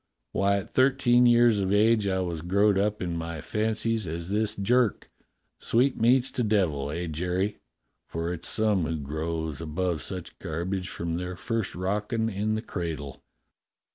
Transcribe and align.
Why, 0.31 0.57
at 0.57 0.73
thirteen 0.73 1.27
years 1.27 1.59
of 1.59 1.71
age 1.71 2.07
I 2.07 2.21
was 2.21 2.39
as 2.39 2.47
growed 2.47 2.75
up 2.75 3.03
in 3.03 3.15
my 3.15 3.39
fancies 3.39 4.07
as 4.07 4.31
this 4.31 4.55
Jerk. 4.55 5.11
Sweetmeats 5.59 6.31
to 6.31 6.41
devil, 6.43 6.89
eh, 6.89 7.05
Jerry 7.05 7.49
.'^ 7.05 7.49
for 8.07 8.33
it's 8.33 8.47
some 8.49 8.87
who 8.87 8.97
grows 8.97 9.61
above 9.61 10.01
such 10.01 10.39
garbage 10.39 10.89
from 10.89 11.17
their 11.17 11.35
first 11.35 11.75
rocking 11.75 12.29
in 12.29 12.55
the 12.55 12.63
cradle. 12.63 13.21